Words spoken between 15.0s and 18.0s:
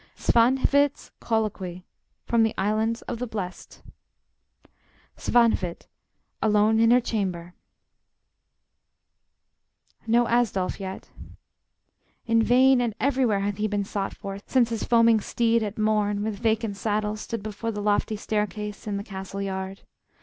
steed, At morn, with vacant saddle, stood before The